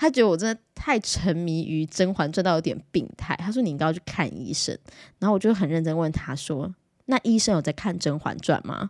[0.00, 3.36] 他觉得我真的太沉迷于《甄嬛传》到有点病态。
[3.36, 4.78] 他说你应该要去看医生。
[5.18, 8.88] 然后我就很认真问他说：“那医生有在看《甄嬛传》吗？”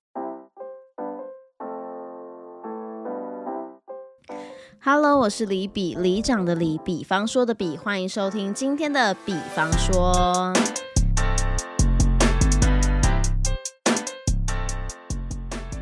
[4.80, 10.52] Hello，我是李比，李长的李，比方说的比，欢迎收听今天的比方说。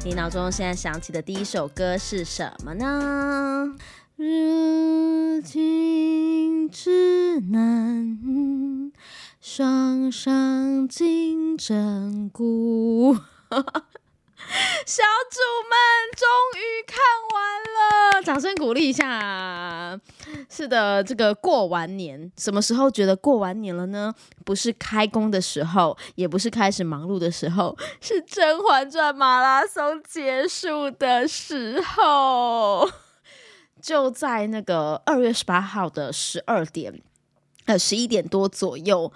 [0.03, 3.77] 你脑中现在想起的第一首歌是什么呢？
[4.21, 8.91] 如今之难，
[9.41, 13.15] 双双金针菇。
[14.85, 15.39] 小主
[15.69, 15.79] 们
[16.17, 16.27] 终
[16.57, 16.99] 于看
[17.33, 17.63] 完
[18.17, 20.01] 了，掌声鼓励一下。
[20.51, 24.13] 是的，这个过完年，什么时候觉得过完年了呢？
[24.45, 32.91] 不是开工的时候，也不是开始忙碌的时候，是《甄嬛传》马拉松结束的时候。
[33.89, 37.01] 就在那个二月十八号的十二点，
[37.65, 39.11] 呃，十一点多左右，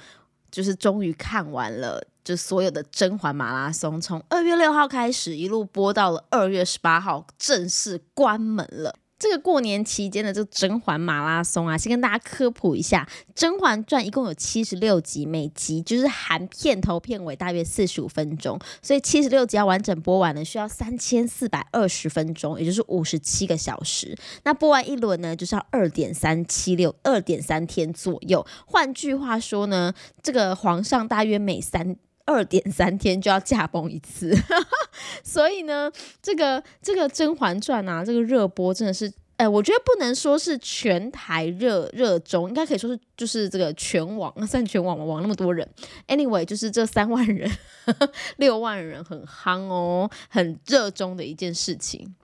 [0.50, 2.02] 就是终于看完了。
[2.24, 8.94] 就所有的甄嬛马拉松，从二月六号开始，一路播到了二月十八号，正式关门了。
[9.22, 13.06] 这个过年期间的这个甄嬛马拉松啊，先跟大家科普一下，
[13.36, 24.18] 《甄嬛传》一共有七十六集，每集就是含片头片尾，大约四十五分钟，所以七十六集要完整播完呢，需要三千四百二十分钟，也就是五十七个小时。
[24.42, 28.44] 那播完一轮呢，就是要二点三七六，二点三天左右。
[28.66, 31.96] 换句话说呢，这个皇上大约每三。
[32.32, 34.34] 二点三天就要驾崩一次，
[35.22, 45.68] 所以呢，这个这个《甄嬛传》啊，这个热播真的是，哎，我觉得不能说是全台热热衷，应该可以说是就是这个全网，算全网网那么多人
[46.08, 47.50] ，anyway，就是这三万人、
[48.38, 52.14] 六万人很夯哦，很热衷的一件事情。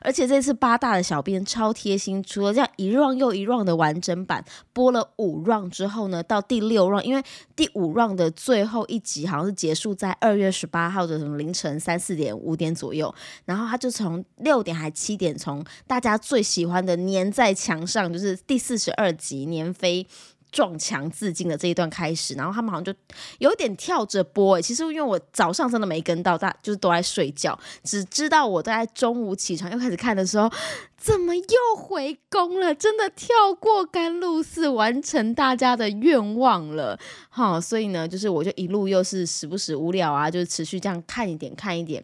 [0.00, 7.22] 而且这次八大的小编超贴心，除了这样一 round 又一 round 的完整版播了五 round 之后呢，到第六 round，因为
[7.54, 13.14] 第五 round 的最后一集好像是结束在二月十八号的什么凌晨三四点五点左右，
[13.44, 20.06] 然后他就从六点还七点，从大家最喜欢的粘在墙上，就是第四十二集粘飞。
[20.50, 22.92] 撞墙自尽的这一段开始，然后他们好像就
[23.38, 24.62] 有点跳着播诶。
[24.62, 30.50] 其实因为我早上真的没跟到，大就是都在睡觉，只知道我在中午起床又开始看的时候，
[30.96, 32.74] 怎么又回宫了？
[32.74, 36.98] 真的跳过甘露寺，完成大家的愿望了。
[37.28, 42.02] 好，所以呢，就是我就一路又是时不时无聊啊，就是持续这样看一点看一点。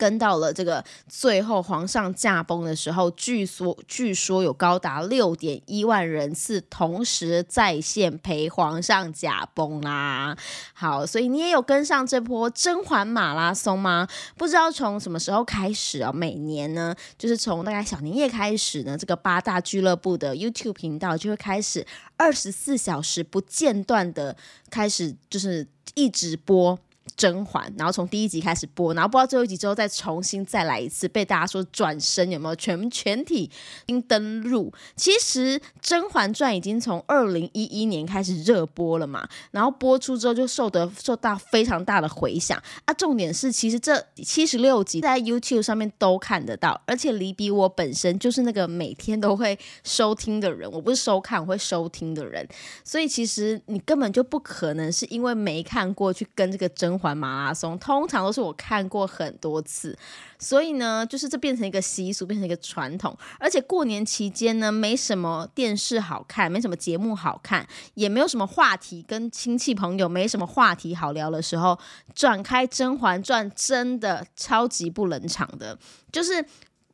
[0.00, 10.34] 跟到了这个最后，皇上驾崩的时候，据说据说有高达六点一万人次同时在线陪皇上驾崩啦。
[10.72, 14.08] 好，所以你也有跟上这波甄嬛马拉松吗？
[14.38, 16.10] 不知道从什么时候开始啊？
[16.10, 21.86] 每年呢，就是从大概小年夜开始呢，这个八大俱乐部的 YouTube 频道就会开始
[22.16, 24.34] 二十四小时不间断的
[24.70, 26.78] 开始，就是一直播。
[27.16, 33.50] 甄嬛，然后从第一集开始播，然后播到最后一集之后再重新再来一次，被大家说转身有没有全全体
[33.88, 34.72] 新登入？
[34.94, 42.94] 其实《甄嬛传》已经从二零一一年开始热播了嘛，然后播出之后就受得受到非常大的回响啊。
[42.94, 52.46] 重点是，其实这七十六集在 YouTube 上面都看得到，而且离比我本身就是那个每天都会收听的人，我不是收看，我会收听的人，
[52.84, 56.99] 所以其实你根本就不可能是因为没看过去跟这个甄。
[57.00, 59.98] 环马拉松通常都是我看过很多次，
[60.38, 63.16] 所以呢，就是这变成一个习俗，变成一个传统。
[63.38, 71.78] 而且过年期间呢，没什么电视好看，没什么节目好看，也没有什么话题，跟亲戚朋友没什么话题好聊的时候，
[72.14, 75.78] 转开《甄嬛传》真的超级不冷场的，
[76.12, 76.44] 就是。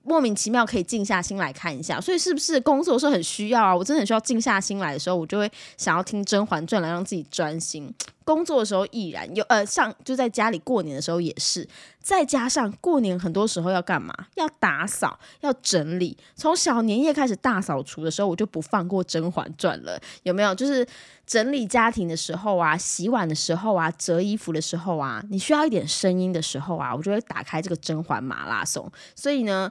[0.08, 3.74] 莫名其妙可以静下心来看一下，所以是不是工作是很需要啊？
[3.74, 7.92] 我真的很需要静下心来的时候，我就会想要听《甄嬛传》来让自己专心。
[8.26, 11.66] 工作的时候亦然，有呃上就在家里过年的时候也是，
[12.00, 14.12] 再加上过年很多时候要干嘛？
[14.34, 16.18] 要打扫，要整理。
[16.34, 19.96] 从小年夜开始大扫除的时候，我就不放过《甄嬛传》了。
[20.24, 20.52] 有没有？
[20.52, 20.84] 就是
[21.24, 28.84] 整理家庭的时候啊，洗碗的时候啊，折衣服的时候啊，你需要一点声音的时候啊，我就会打开这个《甄嬛马拉松》。
[29.14, 29.70] 所以呢。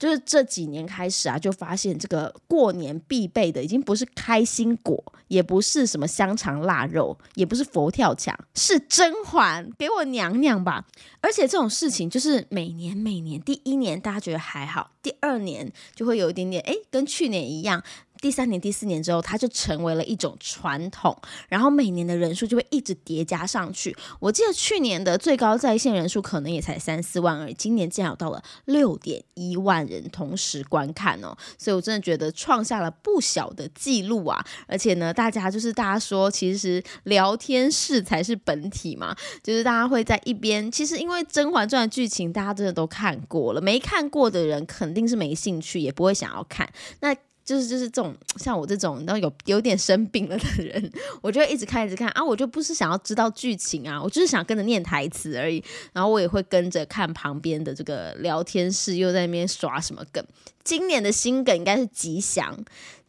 [0.00, 10.86] 就是这几年开始啊，就发现这个过年必备的已经不是开心果，也不是什么香肠腊肉，也不是佛跳墙，是甄嬛，给我娘娘吧！
[11.20, 17.84] 而且这种事情就是每年每年，第一年大家觉得还好，第二年就会有一点点，哎，跟去年一样。
[18.20, 21.16] 第三年、第四年之后，它就成为了一种传统，
[21.48, 23.96] 然后每年的人数就会一直叠加上去。
[24.18, 34.44] 我记得去年的最高在线人数可能也才三四万而已，今年竟然有到了六点一万人同时观看哦，所以我真的觉得创下了不小的记录啊！
[34.66, 40.70] 而且呢，大家就是大家说，其实聊天室才是本体嘛，就是大家会在一边。
[40.70, 46.70] 其实因为《甄嬛传》的剧情大家真的都看过了，没看过的人肯定是没兴趣，也不会想要看。
[47.00, 47.16] 那
[47.50, 55.60] 就是就是这种像我这种然后有有点生病了的人，我就一直看一直看啊，我就不是想要知道剧情啊，我就是想跟着念台词而已。
[55.92, 60.24] 然后我也会跟着看旁边的这个聊天室，又在那边刷什么梗。
[60.62, 62.56] 今年的新梗应该是吉祥，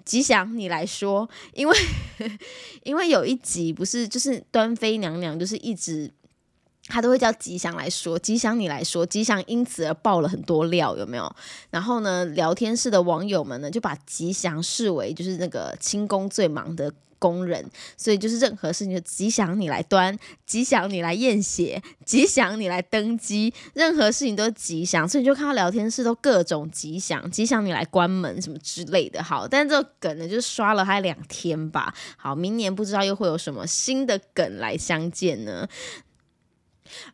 [0.03, 1.77] 吉祥你来说，因为
[2.81, 6.11] 因为有一集不是就是端妃娘娘就是一直。
[6.91, 11.35] 他都会叫吉祥来说，吉祥你来说，吉祥因此而爆了很多料，有没有？
[11.69, 17.63] 然后呢，聊天室的网友们呢，就把吉祥视为就是那个清宫最忙的工人，
[17.95, 29.21] 所以就是任何事情就吉祥你来端，吉祥你来验血，吉祥你来登机，任何事情都吉祥，所以你就看到聊天室都各种吉祥，吉祥你来关门什么之类的。
[29.23, 31.93] 好，但这个梗呢，就刷了还两天吧。
[32.17, 35.67] 好，明年不知道又会有什么新的梗来相见呢？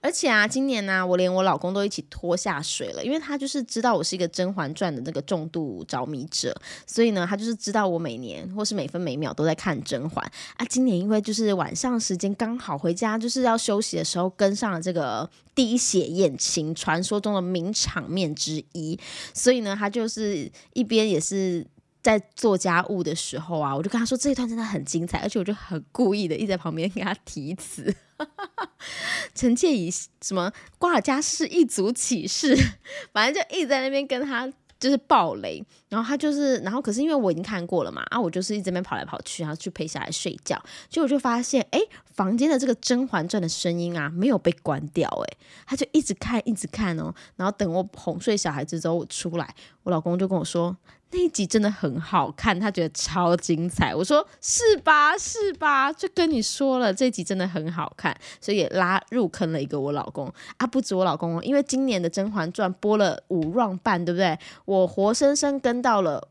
[0.02, 10.24] 而且啊，今年呢，我连我老公都一起拖下水了，因为他就是知道我是一个《甄嬛传》的那个重度着迷者，所以呢，他就是知道我每年或是每分每秒都在看《甄嬛》
[10.58, 10.66] 啊。
[10.70, 19.00] 今年因为就是晚上时间刚好回家，就是要休息的时候，跟上了这个滴血验亲传说中的名场面之一，
[19.34, 21.66] 所以呢，他就是一边也是。
[22.02, 27.94] 在做家务的时候啊，我就跟他说这一段真的很精彩，而且我就很故意的一直在旁边给他提词，
[29.36, 29.92] 臣妾以
[30.22, 32.56] 什么瓜尔佳氏一族起誓，
[33.12, 34.50] 反正就一直在那边跟他
[34.80, 41.80] 就是爆雷，然后他就是，然后可是因为我已经看过了嘛，啊，我就是一直边跑来跑去，然后去陪小孩睡觉，结果就发现，哎，
[42.14, 50.78] 房间的这个《甄嬛传》的声音啊没有被关掉，哎，他就一直看一直看哦，然后等我哄睡小孩子之后我出来，我老公就跟我说。
[51.12, 53.96] 那一集真的很好看，他觉得超精彩。
[53.96, 55.92] 我说是吧，是吧？
[55.94, 64.38] 就跟你说了，这集真的很好看，所以也拉入坑了一个我老公啊，不止我老公，因为今年的《甄嬛传》播了五 round 半，对不对？
[64.66, 66.28] 我活生生跟到了。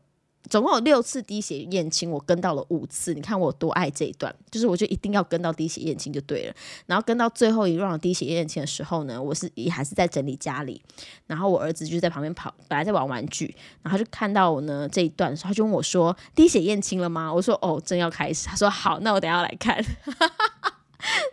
[0.49, 3.13] 总共有六次滴血验亲，我跟到了五次。
[3.13, 6.53] 你看我多爱这一段，就是我就一定要跟到滴血验亲就对了。
[6.85, 10.81] 然后跟到最后一 round 滴血验亲的时候呢，我是也还是在整理家里，
[11.25, 19.83] 然后我儿子就在旁边跑，本来在玩玩具，然后就看到我呢这一段的时候，他就问我说：“滴血验亲了吗？”我说：“哦，正要开始。”他说：“好，那我等下来看。”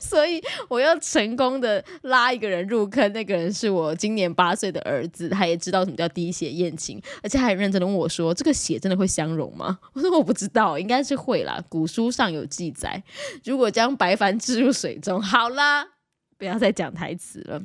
[0.04, 13.02] 所以我要成功的拉一个人入坑，那个人是我今年八岁的儿子，他也知道什么叫滴血验亲，而且还很认真的问我说：“这个血真的会相融吗？”我说：“我不知道，应该是会啦，古书上有记载。
[13.44, 15.86] 如果将白矾置入水中，好啦，
[16.36, 17.62] 不要再讲台词了。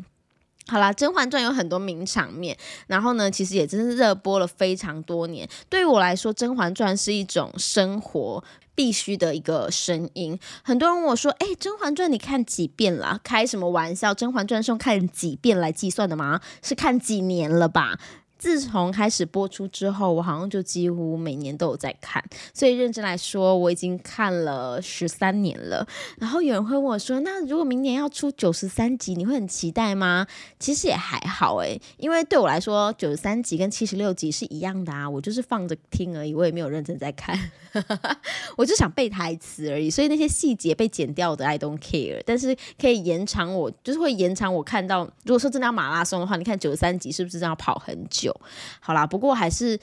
[0.70, 2.56] 好啦，《甄嬛传》有很多名场面，
[2.88, 5.50] 然后呢，其实也真是热播了非常多年。
[5.68, 8.44] 对于我来说，《甄嬛传》是一种生活。
[8.76, 10.40] 必须的一个声音。
[10.64, 13.20] 很多人问我说：“哎，《甄嬛传》你看几遍了？
[13.26, 14.12] 开什么玩笑？
[14.16, 16.40] 《甄嬛传》是用看几遍来计算的吗？
[16.64, 18.00] 是看几年了吧？”
[18.40, 25.86] 自从开始播出之后，我好像就几乎每年都有在看，所以认真来说，我已经看了十三年了。
[26.18, 30.26] 然后有人会问我说：“那如果明年要出九十三集，你会很期待吗？”
[30.58, 37.38] 其实也还好诶，因为对我来说，九十三集跟七十六集是一样的啊，我就是放着听而已，我也没有认真在看，
[38.58, 39.90] 我就想背台词而已。
[39.90, 42.22] 所以那些细节被剪掉的，I don't care。
[42.26, 45.04] 但是可以延长我，就是会延长我看到。
[45.24, 48.36] 如果说真的要马拉松的话，你看九十三集是不是这样跑很久？
[48.80, 49.80] 好啦，不过还是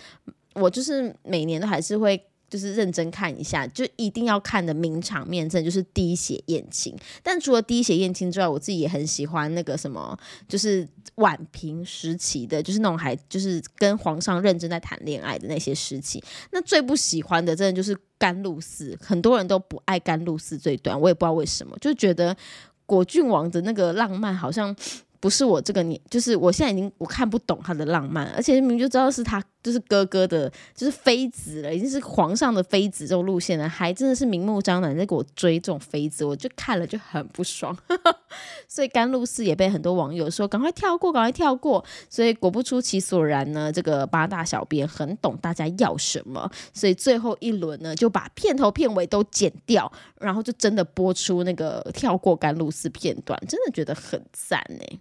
[0.55, 6.95] 我就是每年都还是会就是认真看一下，就一定要看的名场面，真的就是滴血验亲。
[7.23, 10.87] 但除了滴血验亲之外，我自己也很喜欢那个什么，就是
[11.17, 16.23] 婉平时期的，就是那种还就是跟皇上认真在谈恋爱的那些时期。
[16.53, 22.37] 那最不喜欢的，真的就是甘露寺，很多人都不爱甘露寺这段，我也不知道为什么，就觉得
[22.87, 24.75] 果郡王的那个浪漫好像。
[25.19, 29.43] 不是我这个年，就是我现在已经我看不懂他的浪漫，而且明明就知道是他。
[29.67, 37.77] 就是哥哥的，就是妃子了，已经是皇上的妃子这种路线了，还真的是明目张胆在给我追这种妃子，我就看了就很不爽。
[38.69, 41.85] 所以甘露寺也被很多网友说赶快跳过，赶快跳过。
[42.09, 54.99] 所以果不出其所然呢，这个八大小编很懂大家要什么，所以最后一轮呢就把片头片尾都剪掉，然后就真的播出那个跳过甘露寺片段，真的觉得很赞哎。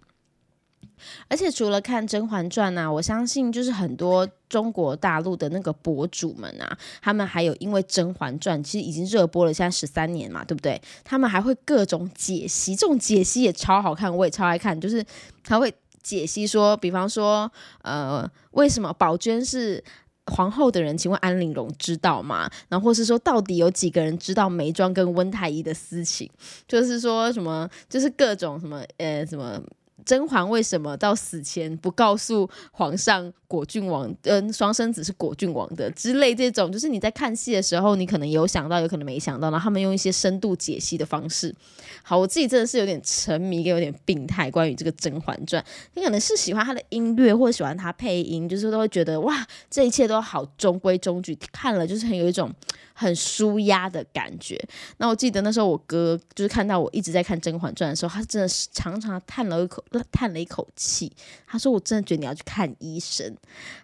[1.27, 10.81] 而且除了看《甄嬛传》呐，我相信就是很多中国大陆的那个博主们啊，他们还有因为《甄嬛传》其实已经热播了，现在十三年嘛，对不对？
[11.03, 15.03] 他们还会各种解析，这种解析也超好看，我也超爱看，就是
[15.43, 19.83] 他会解析说，比方说，呃，为什么宝娟是
[20.27, 20.97] 皇后的人？
[20.97, 22.49] 请问安陵容知道吗？
[22.69, 26.29] 然后或是说，到底有几个人知道眉庄跟温太医的私情？
[26.67, 29.61] 就是说什么，就是各种什么，呃，什么。
[30.05, 41.55] 甄嬛为什么到死前不告诉皇上果郡王，嗯，双生子是果郡王的之类这种，就是你在看戏的时候，你可能有想到，有可能没想到，然后他们用一些深度解析的方式。
[42.03, 44.51] 好，我自己真的是有点沉迷，有点病态。
[44.51, 52.53] 关于这个《甄嬛传》，你可能是喜欢他的音乐，或者喜欢他配音，就是都会觉得哇，这一切都好中规中矩，看了就是很有一种。
[52.97, 54.57] 很舒压的感觉。
[54.99, 59.83] 那我记得那时候我哥就是看到我一直在看《甄嬛传》的时候，他真的是长长叹了一口
[60.13, 61.11] 叹了一口气。
[61.45, 63.35] 他说：“我真的觉得你要去看医生。”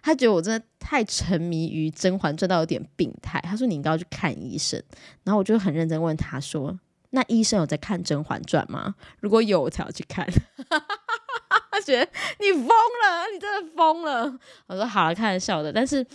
[0.02, 3.40] 他觉得我真的太沉迷于《甄嬛传》到有点病态。
[3.40, 4.82] 他说：“你应该要去看医生。”
[5.24, 6.78] 然后我就很认真问他说
[7.10, 8.94] ：“那医生有在看《甄嬛传》吗？
[9.20, 10.26] 如果有，我才要去看。
[11.70, 14.38] ”他觉得你疯了，你真的疯了。
[14.66, 16.06] 我说：“好了，开玩笑的。”但是。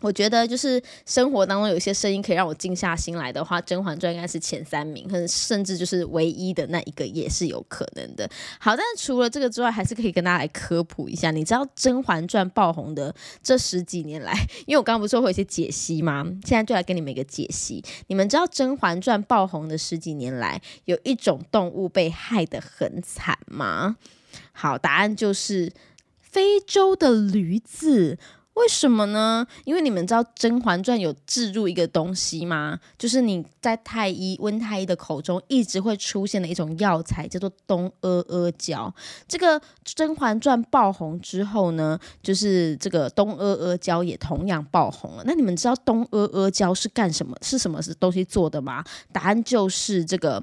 [0.00, 8.28] 我觉得就是生活当中有些声音可以让我静下心来的话，《甄嬛传》应该是前三名，可能甚至就是唯一的那一个也是有可能的。
[8.58, 11.30] 好，但是除了这个之外，还是可以跟大家来科普一下。
[11.30, 14.34] 你知道《甄嬛传》爆红的这十几年来，
[14.66, 16.22] 因为我刚刚不是说会有一些解析吗？
[16.44, 17.82] 现在就来给你们一个解析。
[18.08, 23.96] 你们知道《甄嬛传》爆红的十几年来，有一种动物被害得很惨吗？
[24.52, 25.72] 好，答案就是
[26.20, 28.18] 非洲的驴子。
[28.54, 29.46] 为什么呢？
[29.64, 32.78] 因为你们知道《甄嬛传》有置入一个东西吗？
[32.96, 38.94] 就是你在太医温太医的口中一直会出现的一种药材，叫做东阿阿胶。
[39.26, 45.24] 这个《甄嬛传》爆红之后呢，就是这个东阿阿胶也同样爆红了。
[45.26, 47.36] 那你们知道东阿阿胶是干什么？
[47.42, 48.84] 是什么是东西做的吗？
[49.12, 50.42] 答案就是这个。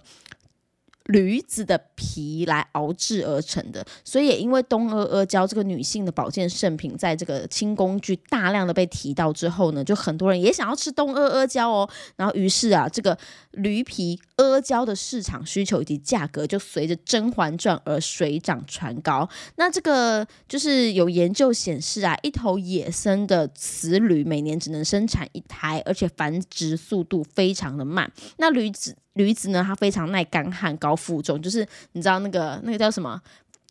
[1.05, 11.89] 驴子的皮来熬制而成的，所以也因为东阿阿胶这个女性的保健圣品，在这个清宫剧大量的被提到之后呢，就很多人也想要吃东阿阿胶哦。
[12.15, 13.17] 然后于是啊，这个
[13.51, 19.27] 驴皮阿胶的市场需求以及价格就随着《甄嬛传》而水涨船高。
[19.55, 28.11] 那这个就是有研究显示啊，一头野生的雌驴每年只能生产一胎，而且繁殖速度非常的慢。
[28.37, 28.95] 那驴子。
[29.13, 33.21] 驴子呢，它非常耐干旱、高负重，就是你知道那个那个叫什么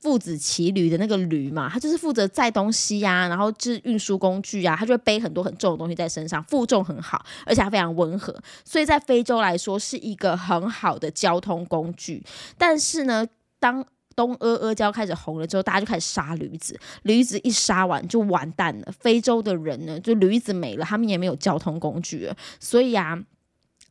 [0.03, 12.23] 父子骑驴的那个驴嘛，它就是负责载东西呀，然后就是运输工具啊，它就会背很多很重的东西在身上，负重很好，而且它非常温和，所以在非洲来说是一个很好的交通工具。
[12.57, 13.27] 但是呢，
[13.59, 13.85] 当
[14.17, 18.93] 东阿阿胶开始红了之后，大家就开始杀驴子，驴子一杀完就完蛋了。
[19.01, 23.23] 非洲的人呢，就驴子没了，他们也没有交通工具了，所以啊。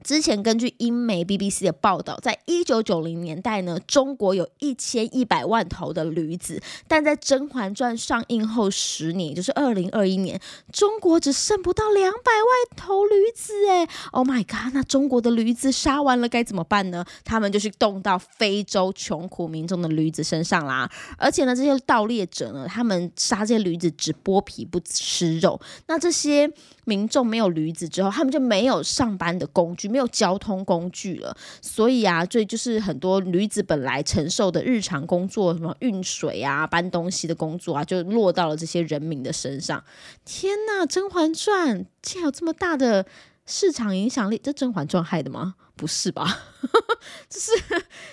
[0.03, 10.39] 之前根据英媒 BBC 的报道，在一九九零年代呢，中国有一千一百万头的驴子，但在《甄嬛传》上映后十年，就是二零二一年，
[10.71, 13.67] 中国只剩不到两百万头驴子。
[13.69, 14.73] 哎，Oh my god！
[14.73, 17.03] 那中国的驴子杀完了该怎么办呢？
[17.25, 20.89] 他们就去动到非洲穷苦民众的驴子身上啦。
[21.17, 25.59] 而且呢，这些盗猎者呢，他们杀这些驴子只剥皮不吃肉。
[25.87, 26.49] 那这些
[26.85, 29.88] 民众没有驴子之后，他们就没有上班的工具。
[29.89, 39.83] 没有交通工具了，所以啊，所以就是很多女子本来承受的日常工作，什么运水啊、搬东西的工作啊，就落到了这些人民的身上。
[40.23, 43.05] 天呐，《甄嬛传》竟然有这么大的
[43.45, 45.55] 市场影响力，这《甄嬛传》害的吗？
[45.75, 46.39] 不是吧？
[47.29, 47.51] 这是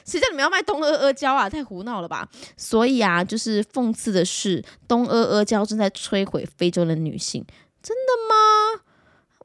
[0.04, 1.50] 谁叫你们要卖东阿阿胶啊？
[1.50, 2.28] 太胡闹了吧！
[2.56, 7.44] 所以啊，就是讽刺的是，东阿阿胶正在摧毁非洲的女性，
[7.82, 8.84] 真的吗？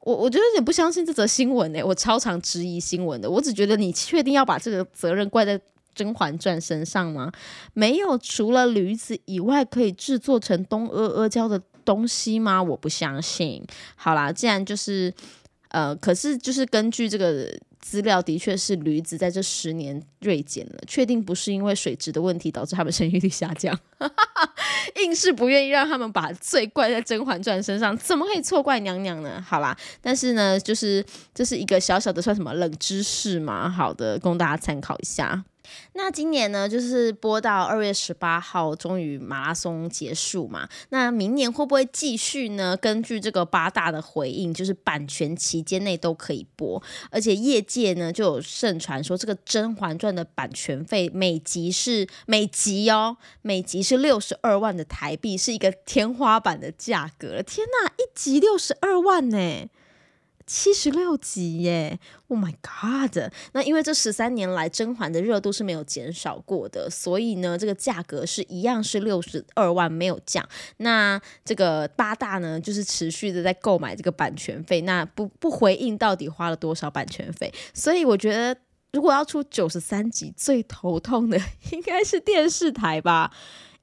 [0.02, 3.30] 我我觉得有点不相信这则新闻呢，我超常质疑新闻的。
[3.30, 5.58] 我只觉得你确定要把这个责任怪在
[5.94, 7.30] 《甄嬛传》身上吗？
[7.74, 12.62] 没有除了驴子以外可以制作成东阿阿胶的东西吗？
[12.62, 13.64] 我不相信。
[13.96, 15.12] 好啦，既然就是
[15.68, 17.52] 呃，可是就是根据这个。
[17.82, 23.78] 资料的确是驴子在这十年锐减了，确定不是因为水质的问题导致他们生育率下降，
[25.02, 29.44] 硬是不愿意让他们把罪怪在《甄嬛传》身上，怎么可以错怪娘娘呢？
[29.46, 35.44] 好啦，但是呢，就是这是一个小小的算什么冷知识嘛，好的，供大家参考一下。
[35.94, 40.68] 那今年呢，就是播到二月十八号，终于马拉松结束嘛。
[40.90, 42.76] 那明年会不会继续呢？
[42.76, 57.42] 根据这个八大的回应，就是版权期间内都可以播，而且业界呢就有盛传说，这个《甄嬛传》的版权费每集是每集哦，每集是六十二万的台币，是一个天花板的价格。
[57.42, 59.68] 天呐，一集六十二万呢！
[60.52, 63.32] 七十六集耶！Oh my god！
[63.52, 70.46] 那因为这十三年来甄嬛的热度是没有减少过的，所以呢，这个价格是一样是六十二万，没有降。
[70.76, 77.50] 那这个八大呢，就是持续的在购买这个版权费，那不不回应到底花了多少版权费。
[77.72, 78.54] 所以我觉得，
[78.92, 81.40] 如果要出九十三集，最头痛的
[81.72, 83.32] 应该是电视台吧？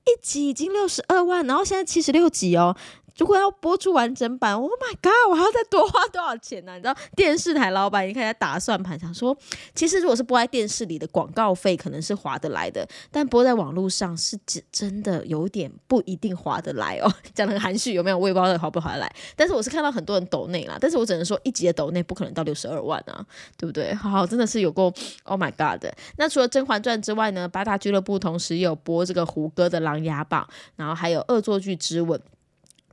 [0.05, 2.77] 一集已经六十二万，然后现在七十六集哦。
[3.19, 5.29] 如果要播出完整版，Oh my god！
[5.29, 6.73] 我还要再多花多少钱呢？
[6.75, 9.37] 你知道电视台老板一看他打算盘，想说，
[9.75, 17.13] 其实如果是播在电视里的广告费可能是划得来的，但播在网络上是真真的有点不一定划得来哦。
[17.35, 18.17] 讲的含蓄有没有？
[18.17, 19.15] 我也不知道划不划得来。
[19.35, 23.25] 但是我是看到很多人抖内啦，但是我只能说一集的抖内不可能到六十二万啊，
[23.57, 23.93] 对不对？
[23.95, 25.85] 好，真的是有够 Oh my god！
[26.15, 30.47] 那除了《甄嬛传》之外呢，八大俱乐部同时有播这个胡歌的《琅琊榜》，
[30.77, 32.17] 然后还有《恶作剧之吻》。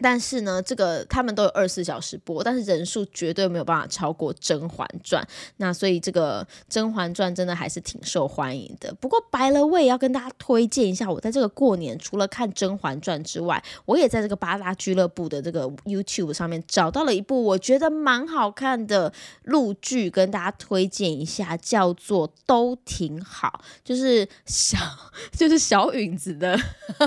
[0.01, 5.23] 但是呢，这个他们都有二十四小时播，但是人数绝对没有办法超过《甄嬛传》。
[5.57, 8.93] 那所以这个《甄嬛传》真的还是挺受欢迎的。
[9.01, 19.13] 不过白了，我也要跟大家推荐一下，我在这个过年除了看《甄嬛传》之外，我也在这个八大俱乐部的这个 YouTube 上面找到了一部我觉得蛮好看的
[19.45, 24.79] 录剧，跟大家推荐一下，叫做《都挺好》，就是小
[25.33, 26.59] 就是小允子的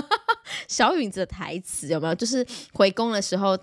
[0.66, 2.14] 小允子的台词有没有？
[2.16, 2.44] 就是。
[2.80, 3.58] 回宫的时候，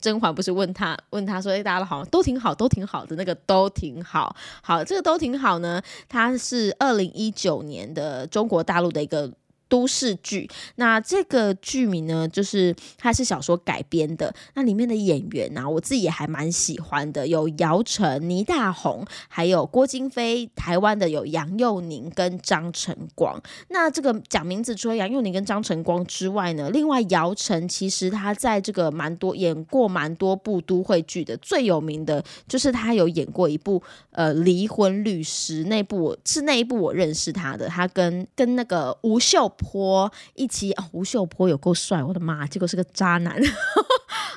[0.00, 5.82] 甄嬛不是问他问他说：“哎，大家都好，都挺好，都挺好的那个都挺好。”好，这个都挺好呢。
[6.08, 9.28] 他是二零一九年的中国大陆的一个。
[9.70, 14.34] 都市剧，那这个剧名呢，就是它是小说改编的。
[14.54, 20.50] 那里面的演员呢，我自己也还蛮喜欢的，有姚晨、倪大红，还有郭京飞。
[20.56, 23.40] 台湾的有杨佑宁跟张晨光。
[23.68, 39.48] 那这个讲名字，除了杨佑宁跟张晨光之外呢，另外姚晨其实他在这个蛮多演过蛮多部都会剧的，最有名的就是他有演过一部呃《离婚律师》那部，是那一部我认识他的，他跟跟那个吴秀。
[39.60, 42.46] 坡一起啊，吴秀波有够帅，我的妈！
[42.46, 43.38] 结果是个渣男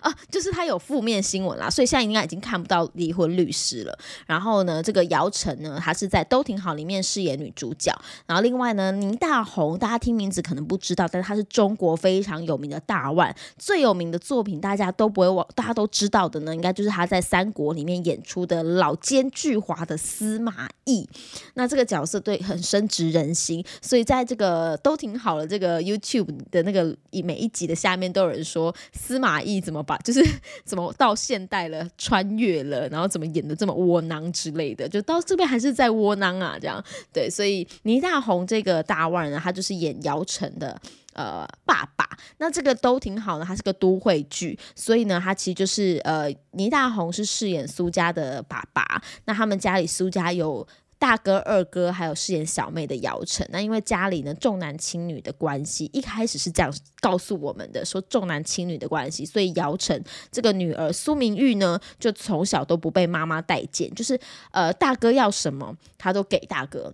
[0.01, 3.97] 啊，就是他有负面新闻啦，所以现在应该已经看不到离婚律师了。
[4.27, 7.91] 然后呢，这个姚晨呢，她是在都挺好里面饰演女主角。
[8.25, 21.07] 然后另外呢，倪大红，大家听名字可能不知道，但是他是中国非常有名的大腕，最有名的作品大家都不会忘，大家都知道的呢，应该就是他在三国里面演出的老奸巨猾的司马懿。
[21.53, 25.13] 那这个角色对很深植人心，所以在这个都挺。
[25.13, 30.24] 好了，这个 YouTube 的那个每一集的下面都有人说司马懿怎么把， 就是
[30.63, 40.79] 怎么到现代了，穿越了，然后怎么演的这么窝囊之类的，就到这边还是在窝囊啊，这样对，所以倪大红这个大腕呢，他就是演姚晨的
[41.13, 50.65] 呃爸爸，那这个都挺好的，他是个都会剧，所以呢，他其实就是呃倪大红是饰演苏家的爸爸，那他们家里苏家有。
[51.03, 64.18] 大哥、二哥还有饰演小妹的姚晨，那因为家里呢重男轻女的关系，一开始是这样告诉我们的，说重男轻女的关系，所以姚晨这个女儿苏明玉呢，就从小都不被妈妈待见，就是
[64.51, 66.94] 呃大哥要什么，她都给大哥。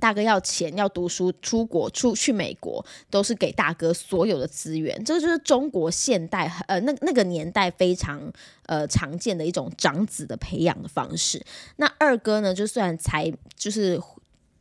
[0.00, 5.02] 大哥要钱，要读书，出国出去美国，都是给大哥所有的资源。
[5.04, 8.32] 这个就是中国现代呃那那个年代非常
[8.66, 11.44] 呃常见的一种长子的培养的方式。
[11.76, 14.00] 那二哥呢，就虽然才就是。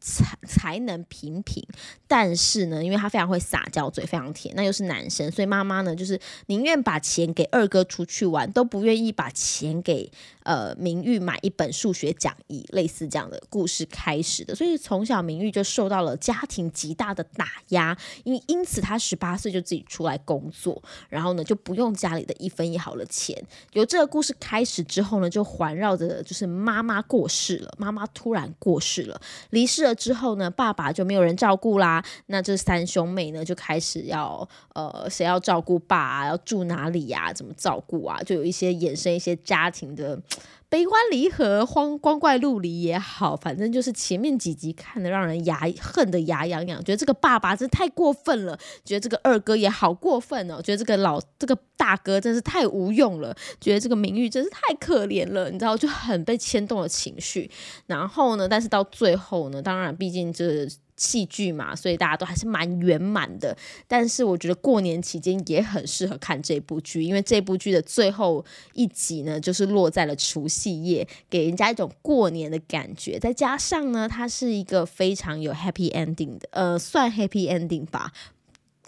[0.03, 1.63] 才才能平平，
[2.07, 10.11] 但是呢，因为他非常会撒娇，嘴非常甜，那又是男生，所以妈妈呢，就是宁愿把钱给二哥出去玩，都不愿意把钱给
[10.43, 14.55] 呃明玉买一本数学讲义，类似这样的故事开始的。
[14.55, 23.35] 所以从小明玉就受到了家庭极大的打压，因因此他十八岁就自己出来工作，然后呢就不用家里的一分一毫的钱。
[23.73, 29.95] 由这个故事开始之后呢，就环绕着就是妈妈过世了，妈妈突然过世了，离世了。
[29.95, 32.03] 之后呢，爸爸就没有人照顾啦。
[32.25, 36.27] 那这三兄妹呢，就开始要呃，谁要照顾爸啊？
[36.27, 37.31] 要住哪里呀？
[37.31, 38.19] 怎么照顾啊？
[38.23, 40.19] 就有一些衍生一些家庭的。
[40.69, 57.51] 悲欢离合，荒光怪陆离也好，反正就是前面几集看的让人牙恨的牙痒痒，觉得这个爸爸真太过分了，觉得这个二哥也好过分哦，觉得这个老这个大哥真是太无用了，觉得这个名誉真是太可怜了，你知道就很被牵动了情绪。
[57.87, 60.65] 然后呢，但是到最后呢，当然毕竟这。
[61.01, 63.57] 戏剧嘛，所以大家都还是蛮圆满的。
[63.87, 73.17] 但是我觉得过年期间也很适合看这部剧，因为这部剧的最后一集呢，就是落在了除夕夜，给人家一种过年的感觉。
[73.17, 78.13] 再加上呢，它是一个非常有 happy ending 的，呃，算 happy ending 吧。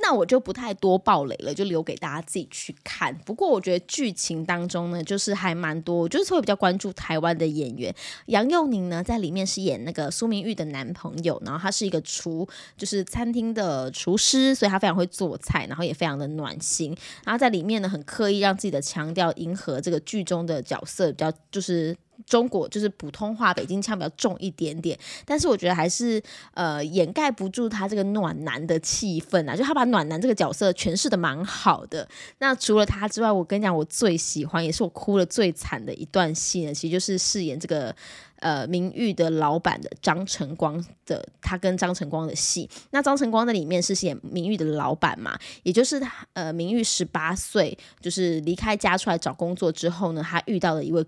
[0.03, 3.17] 那我就不太多爆雷了，就留给大家自己去看。
[3.19, 16.93] 不过我觉得剧情当中呢，就是还蛮多，就是会比较关注台湾的演员杨佑宁呢，在里面是演那个苏明玉的男朋友，然后他是一个厨，就是餐厅的厨师，所以他非常会做菜，然后也非常的暖心。
[17.23, 21.95] 然后在里面呢，很刻意让自己的腔调迎合这个剧中的角色，比较就是。
[22.25, 26.21] 中国就是普通话，北京腔比较重一点点，但是我觉得还是
[26.53, 32.07] 呃掩盖不住他这个暖男的气氛啊，就他把暖男这个角色诠释的蛮好的。
[32.39, 37.95] 那除了他之外，我跟你讲，我最喜欢也是我哭了最惨的一段戏呢，其实就是饰演这个。
[38.43, 42.69] 呃，明玉的老板的张晨光的，他跟张晨光的戏。
[42.91, 51.01] 那张晨光在里面是演明玉的老板嘛，也就是他呃，明玉十八岁就是离开家出来找工作之后呢，他遇到了一位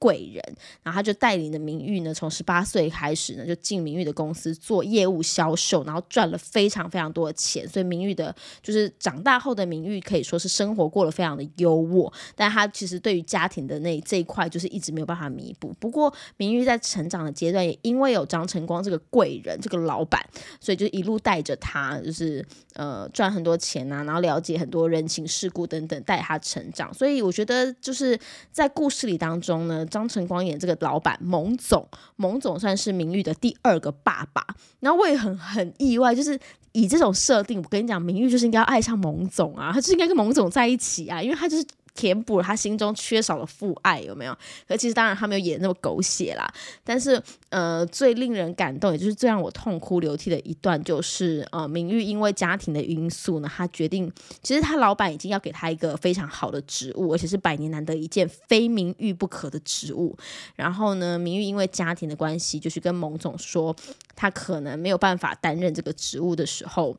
[0.00, 0.42] 贵人，
[0.82, 7.68] 然后他就带领的明玉呢，从十八岁开始呢，就进明玉的公司做业务销售，然后赚了非常非常多的钱。
[7.68, 15.72] 所以明玉的，就是长大后的明玉可以说是生活过得非常的优渥，但他其实对于家庭的那这一块，就是一直没有办法弥补。
[15.78, 20.24] 不过明玉在成长的阶段，也因为有张晨光这个贵人，这个老板，
[20.60, 26.92] 所以就一路带着他，就是呃赚很多钱啊，然后了解很多人情世故等等，带他成长。
[26.92, 28.18] 所以我觉得就是
[28.50, 34.46] 在故事里当中呢，张晨光演这个老板蒙总，蒙总算是明玉的第二个爸爸。
[34.80, 36.38] 然后我也很很意外，就是
[36.72, 41.64] 以这种设定，我跟你讲，明玉就是应该要爱上蒙总啊，他就是应该跟蒙总在一起啊，因为他就是。
[42.00, 44.34] 填补了他心中缺少的父爱，有没有？
[44.66, 46.50] 可其实当然他没有演那么狗血啦。
[46.82, 54.10] 但是呃，最令人感动，也就是最让我痛哭流涕的一段，就是呃，明玉因为家庭的因素呢，他决定，
[54.42, 60.16] 其实他老板已经要给他一个非常好的职务，而且是百年难得一见、非明玉不可的职务。
[60.56, 63.76] 然后呢，明玉因为家庭的关系，就去跟蒙总说，
[64.16, 66.96] 他可能没有办法担任这个职务的时候。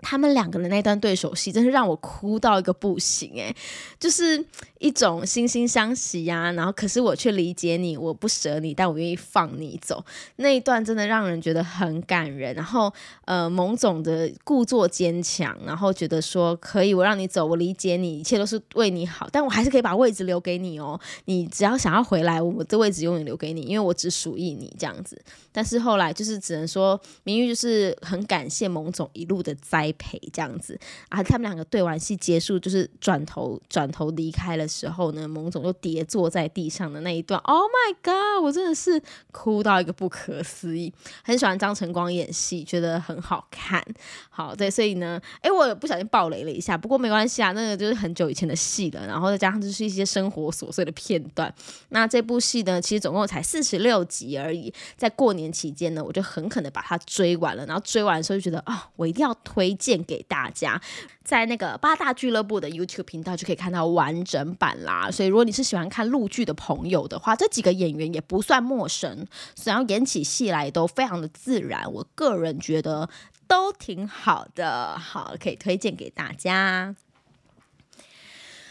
[0.00, 3.54] 他们两个的那段对手戏，真是让我哭到一个不行诶，
[3.98, 4.44] 就是
[4.78, 10.04] 一种惺惺相惜呀，然后可是我却理解你，我不舍你，但我愿意放你走。
[10.36, 12.54] 那一段真的让人觉得很感人。
[12.54, 12.92] 然后
[13.24, 20.98] 呃，蒙总的故作坚强，然后觉得说可以，我让你走，我理解你，一切都是为你好，但我还是可以把位置留给你哦。
[21.26, 25.20] 你只要想要回来，我的位置永远留给你，因为我只属于你这样子。
[25.52, 31.22] 但是后来就是只能说，明玉就是很感谢蒙总一路的栽培这样子啊。
[31.22, 38.44] 他们两个对完戏结束，就是转头转头离开的时候呢，蒙总就跌坐在地上的那一段，Oh my god！
[38.44, 40.92] 我真的是哭到一个不可思议。
[41.24, 43.84] 很喜欢张晨光演戏，觉得很好看。
[44.28, 51.52] 好，对，所以呢，哎，我不小心爆雷了一下，不过没关系啊，那个就是很久以前的戏了，然后再加上就是一些生活琐碎的片段。
[51.88, 55.40] 那这部戏呢，其实总共才四十六集而已，在过年。
[55.40, 60.80] 年期间呢，我就狠狠的把它追完了，然后追完的时候就觉得啊，我一定要推荐给大家，
[61.24, 65.10] 在那个八大俱乐部的 YouTube 频道就可以看到完整版啦。
[65.10, 73.08] 所以如果你是喜欢看陆剧的朋友的话，这几个演员也不算陌生，想要演起戏来都非常的自然，我个人觉得
[73.48, 76.94] 都挺好的，好可以推荐给大家。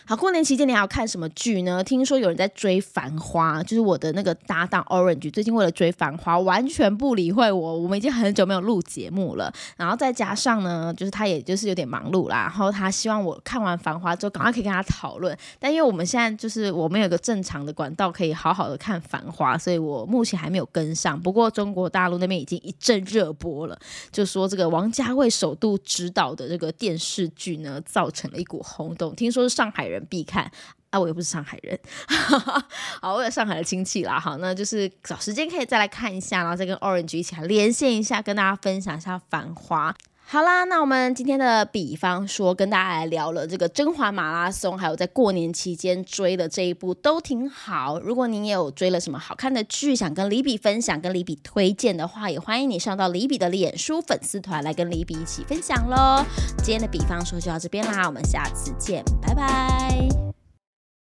[0.10, 1.84] 好，过年期间你还要看什么剧呢？
[1.84, 7.78] 听说有人在追《繁花》，就是我的那个搭档 Orange，最近为了追《繁花》，完全不理会我。
[7.78, 12.38] 我们已经很久没有录节目了，然后再加上呢，就是他也就是有点忙碌啦。
[12.38, 15.38] 然后他希望我看完《繁花》之后，赶快可以跟他讨论。
[15.60, 21.22] 但因为我们现在就是我们有个正常的管道，可以好好的看《繁花》，所以我目前还没有跟上。
[21.22, 23.78] 不过中国大陆那边已经一阵热播了，
[24.12, 29.13] 就说这个王家卫首度执导的这个电视剧呢，造成了一股轰动。
[29.13, 30.51] 听说是上海人必看
[30.89, 30.99] 啊！
[30.99, 31.79] 我又不是上海人，
[33.01, 34.19] 好，我有上海的亲戚啦。
[34.19, 39.91] 好，那就是找时间可以再来看一下，然后再跟 Orange 一起来连线一下，跟大家分享一下《繁花》。
[40.32, 48.00] 好啦，那我们今天的比方说，跟大家来聊了这个甄嬛马拉松，还有在过年期间追的这一部都挺好。
[48.00, 56.24] 如果您也有追了什么好看的剧，想跟李比分享、跟李比推荐的话，也欢迎你上到李比的脸书粉丝团来跟李比一起分享喽。
[56.58, 60.38] 今天的比方说就到这边啦，我们下次见，拜拜。